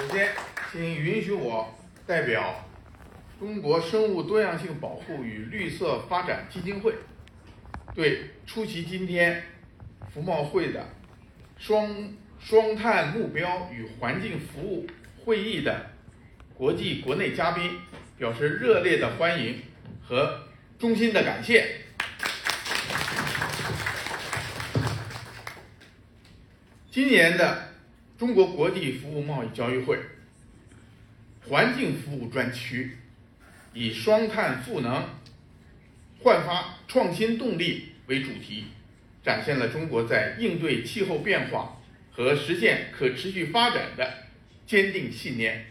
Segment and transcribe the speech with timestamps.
[0.00, 0.30] 首先，
[0.72, 1.74] 请允许我
[2.06, 2.64] 代表
[3.38, 6.94] 中国生物多样性保护与绿色发展基金会，
[7.94, 9.42] 对出席今天
[10.10, 10.86] 服贸会的
[11.58, 14.86] 双双碳目标与环境服务
[15.22, 15.90] 会议的
[16.54, 17.78] 国际国内嘉宾
[18.16, 19.60] 表示热烈的欢迎
[20.02, 20.40] 和
[20.78, 21.76] 衷心的感谢。
[26.90, 27.69] 今年的
[28.20, 29.98] 中国国际服务贸易交易会
[31.48, 32.98] 环境服务专区
[33.72, 35.08] 以“双碳赋能、
[36.18, 38.66] 焕发创新动力”为主题，
[39.24, 41.80] 展现了中国在应对气候变化
[42.12, 44.24] 和实现可持续发展的
[44.66, 45.64] 坚定信念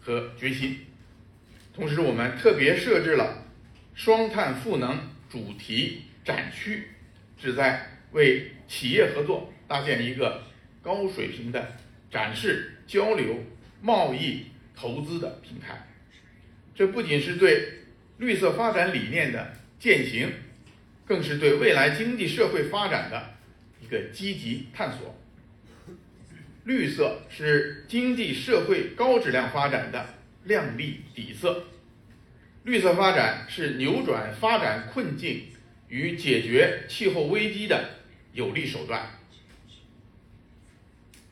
[0.00, 0.78] 和决心。
[1.74, 3.44] 同时，我们特别设置了
[3.94, 4.98] “双碳赋能”
[5.28, 6.88] 主题展区，
[7.38, 10.44] 旨在为企业合作搭建一个。
[10.82, 11.76] 高水平的
[12.10, 13.36] 展示、交流、
[13.80, 15.86] 贸易、投资的平台，
[16.74, 17.68] 这不仅是对
[18.18, 20.32] 绿色发展理念的践行，
[21.06, 23.30] 更是对未来经济社会发展的
[23.80, 25.16] 一个积极探索。
[26.64, 30.06] 绿色是经济社会高质量发展的
[30.44, 31.64] 亮丽底色，
[32.64, 35.44] 绿色发展是扭转发展困境
[35.88, 37.88] 与解决气候危机的
[38.32, 39.19] 有力手段。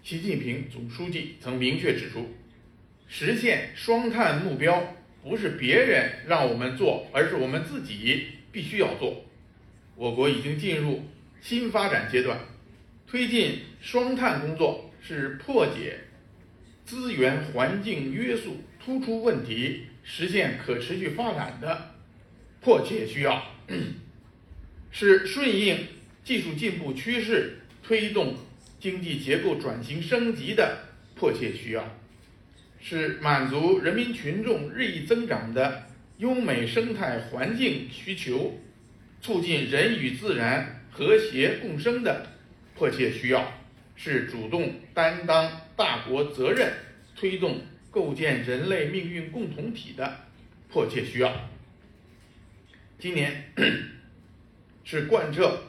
[0.09, 2.31] 习近平总书记曾明确指出，
[3.09, 9.23] 实现双碳目标不是别人让我们做，而是我们自己必须要做。
[9.97, 11.03] 我国已经进入
[11.43, 12.41] 新发展阶段，
[13.07, 15.99] 推进双碳工作是破解
[16.87, 21.95] 资源环境约束突出问题、实现可持续发展的
[22.63, 23.47] 迫切需要，
[24.91, 25.77] 是顺应
[26.25, 28.35] 技术进步趋势推动。
[28.81, 30.79] 经济结构转型升级的
[31.17, 31.97] 迫切需要，
[32.81, 35.87] 是满足人民群众日益增长的
[36.19, 38.59] 优美生态环境需求，
[39.21, 42.27] 促进人与自然和谐共生的
[42.77, 43.53] 迫切需要，
[43.97, 46.73] 是主动担当大国责任、
[47.17, 50.21] 推动构建人类命运共同体的
[50.71, 51.51] 迫切需要。
[53.01, 53.53] 今年
[54.85, 55.65] 是贯彻。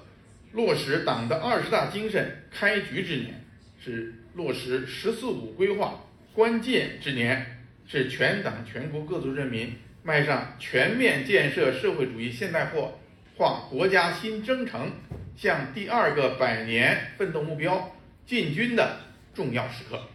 [0.52, 3.46] 落实党的二十大精神开局之年，
[3.84, 12.92] 是落实“十四五”规划关键之年，是全党全国各族人民迈上全面建设社会主义现代化
[13.38, 14.92] 化国家新征程、
[15.36, 17.96] 向第二个百年奋斗目标
[18.26, 19.02] 进军的
[19.36, 20.08] 重要时刻。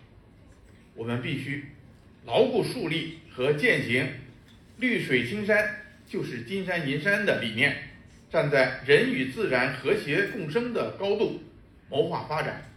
[0.94, 1.64] 我们必须
[2.26, 4.08] 牢固树立和践行
[4.78, 5.76] “绿水青山
[6.08, 7.76] 就是金山银山”的理念。
[8.34, 11.40] 站在人与自然和谐共生的高度
[11.88, 12.68] 谋划发展，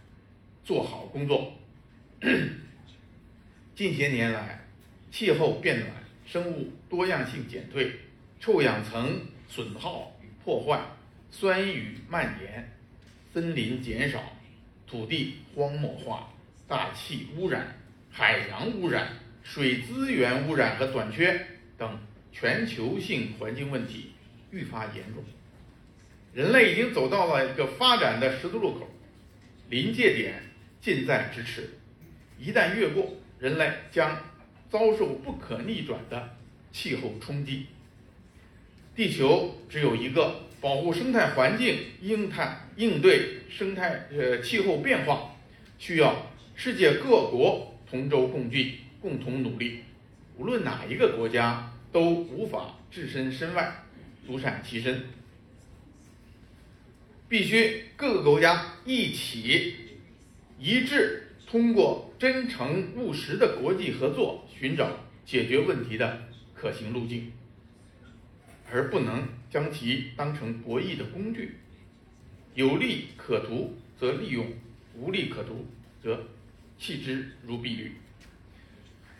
[0.64, 1.52] 做好工作。
[3.74, 4.64] 近些年来，
[5.10, 5.90] 气候变暖、
[6.24, 7.90] 生物多样性减退、
[8.38, 10.80] 臭氧层损耗与破坏、
[11.28, 12.72] 酸雨蔓延、
[13.34, 14.22] 森林减少、
[14.86, 16.32] 土地荒漠化、
[16.68, 17.66] 大气污染、
[18.12, 19.08] 海洋污染、
[19.42, 21.44] 水资源污染和短缺
[21.76, 21.98] 等
[22.30, 24.12] 全球性环境问题
[24.52, 25.24] 愈发严重。
[26.32, 28.88] 人类已经走到了一个发展的十字路口，
[29.70, 30.42] 临界点
[30.80, 31.70] 近在咫尺，
[32.38, 34.16] 一旦越过，人类将
[34.70, 36.36] 遭受不可逆转的
[36.70, 37.66] 气候冲击。
[38.94, 45.34] 地球只有一个，保护生态环境、应态应对生态呃气候变化，
[45.78, 49.80] 需要世界各国同舟共济、共同努力。
[50.36, 53.72] 无论哪一个国家都无法置身身外、
[54.26, 55.02] 独善其身。
[57.28, 59.76] 必须各个国家一起
[60.58, 64.90] 一致，通过真诚务实的国际合作，寻找
[65.26, 66.22] 解决问题的
[66.54, 67.30] 可行路径，
[68.72, 71.58] 而不能将其当成博弈的工具。
[72.54, 74.46] 有利可图则利用，
[74.94, 75.66] 无利可图
[76.02, 76.24] 则
[76.78, 77.92] 弃之如敝履。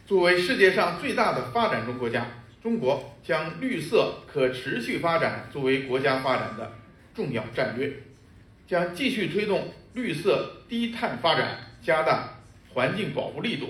[0.06, 2.26] 作为世界上最大的发展中国家，
[2.62, 6.72] 中国将绿色可持续发展作为国家发展的。
[7.19, 7.93] 重要战略
[8.69, 12.32] 将继续推动绿色低碳发展，加大
[12.73, 13.67] 环境保护力度，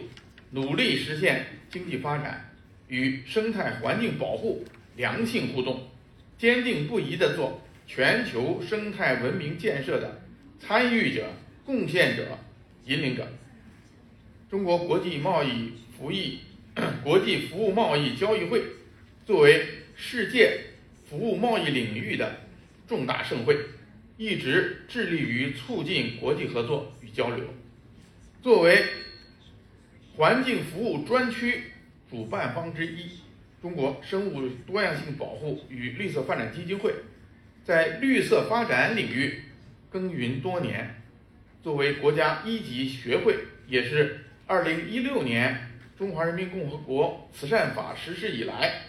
[0.51, 2.53] 努力实现经济发展
[2.89, 4.63] 与生态环境保护
[4.97, 5.89] 良性互动，
[6.37, 10.21] 坚定不移地做全球生态文明建设的
[10.61, 11.31] 参与者、
[11.65, 12.37] 贡献者、
[12.85, 13.27] 引领者。
[14.51, 16.41] 中国国际贸易服役
[17.03, 18.63] 国际服务贸易交易会
[19.25, 19.67] 作为
[19.97, 20.61] 世界
[21.09, 22.47] 服务贸易领域的。
[22.89, 23.57] 重大盛会，
[24.17, 27.45] 一直致力于促进国际合作与交流。
[28.43, 28.83] 作为
[30.17, 31.65] 环境服务专区
[32.11, 33.11] 主办方之一，
[33.61, 36.95] 中国生物多样性保护与绿色发展基金会，
[37.63, 39.43] 在绿色发展领域
[39.91, 40.95] 耕耘多年。
[41.63, 43.37] 作为国家一级学会，
[43.67, 45.69] 也是2016年
[45.99, 48.83] 中华人民共和国慈善法实施以来，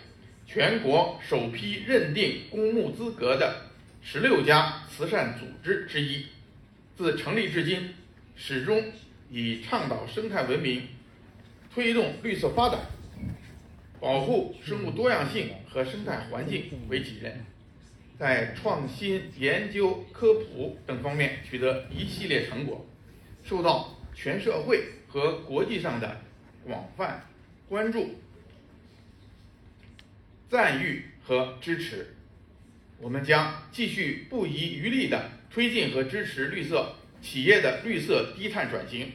[0.45, 3.68] 全国首批认定公募资格的
[4.01, 6.25] 十六家慈善组织之一。
[6.97, 7.93] 自成立至今，
[8.35, 8.91] 始终
[9.29, 10.87] 以倡导生态文明、
[11.73, 12.79] 推动绿色发展、
[14.01, 17.45] 保护生物多样性和生态环境为己任。
[18.17, 22.85] 在创新研究、科普等方面取得一系列成果，
[23.45, 26.19] 受到全社会和国际上的
[26.65, 27.25] 广泛
[27.69, 28.19] 关注、
[30.49, 32.13] 赞誉和支持。
[33.01, 39.11] 我们将继续不遗余力地推进和支持绿色企业的绿色低碳转型，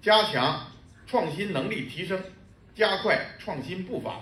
[0.00, 0.72] 加强
[1.06, 2.22] 创新能力提升，
[2.74, 4.20] 加快创新步伐，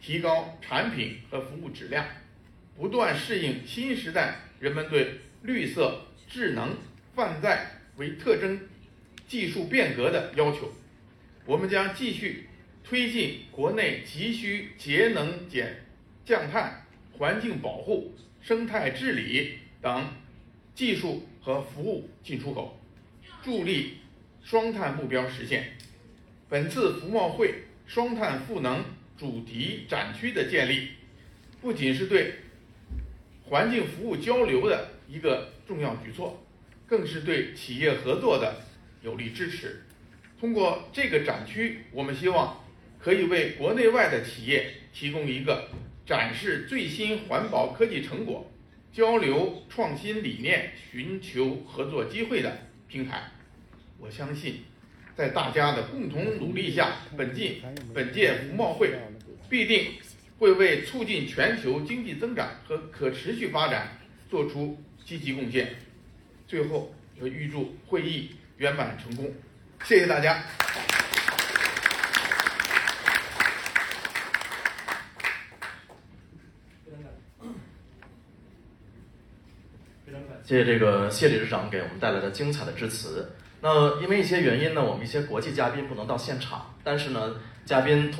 [0.00, 2.04] 提高产品和服务质量。
[2.76, 6.76] 不断适应新时代人们对绿色、智能、
[7.14, 8.60] 泛在为特征
[9.26, 10.70] 技术变革的要求，
[11.46, 12.46] 我们将继续
[12.84, 15.86] 推进国内急需节能减
[16.26, 16.85] 降碳、
[17.18, 20.06] 环境保护、生态治理等
[20.74, 22.78] 技术和服务进出口，
[23.42, 23.98] 助力
[24.42, 25.72] 双碳目标实现。
[26.48, 27.54] 本次服贸会
[27.86, 28.84] 双碳赋能
[29.16, 30.90] 主题展区的建立，
[31.60, 32.34] 不仅是对
[33.44, 36.44] 环境服务交流的一个重要举措，
[36.86, 38.62] 更是对企业合作的
[39.02, 39.82] 有力支持。
[40.38, 42.62] 通过这个展区，我们希望
[42.98, 45.68] 可以为国内外的企业提供一个
[46.06, 48.50] 展示最新环保科技成果、
[48.92, 52.56] 交流创新理念、寻求合作机会的
[52.88, 53.24] 平台。
[53.98, 54.60] 我相信，
[55.16, 57.56] 在大家的共同努力下，本届
[57.92, 58.94] 本届服贸会
[59.50, 59.92] 必定。
[60.38, 63.96] 会为促进全球经济增长和可持续发展
[64.28, 65.74] 做出积极贡献。
[66.46, 69.32] 最后，预祝会议圆满成功，
[69.84, 70.44] 谢谢大家。
[80.44, 83.32] 谢谢这个谢理事长给我们带来的精彩的致辞。
[83.60, 88.14] 那因为一些原因呢，我们一些国际嘉宾不能到现场，但是呢，嘉宾通。